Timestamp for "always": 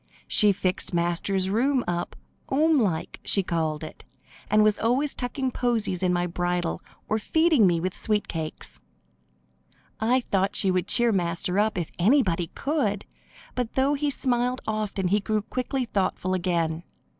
4.79-5.13